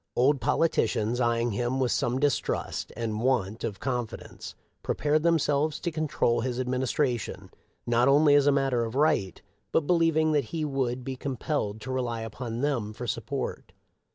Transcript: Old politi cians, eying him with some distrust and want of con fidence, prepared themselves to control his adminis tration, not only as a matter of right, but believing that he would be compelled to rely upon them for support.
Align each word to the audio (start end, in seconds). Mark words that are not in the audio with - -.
Old 0.15 0.41
politi 0.41 0.85
cians, 0.85 1.19
eying 1.21 1.51
him 1.51 1.79
with 1.79 1.91
some 1.91 2.17
distrust 2.17 2.91
and 2.97 3.21
want 3.21 3.63
of 3.63 3.79
con 3.79 4.07
fidence, 4.07 4.55
prepared 4.81 5.21
themselves 5.21 5.79
to 5.79 5.91
control 5.91 6.41
his 6.41 6.57
adminis 6.57 6.91
tration, 6.95 7.51
not 7.85 8.07
only 8.07 8.33
as 8.33 8.47
a 8.47 8.51
matter 8.51 8.83
of 8.83 8.95
right, 8.95 9.43
but 9.71 9.81
believing 9.85 10.31
that 10.31 10.45
he 10.45 10.65
would 10.65 11.03
be 11.03 11.15
compelled 11.15 11.79
to 11.81 11.91
rely 11.91 12.21
upon 12.21 12.61
them 12.61 12.93
for 12.93 13.05
support. 13.05 13.73